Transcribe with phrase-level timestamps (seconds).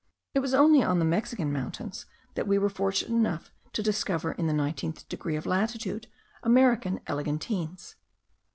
[0.33, 4.47] It was only on the Mexican mountains that we were fortunate enough to discover, in
[4.47, 6.07] the nineteenth degree of latitude,
[6.41, 7.97] American eglantines.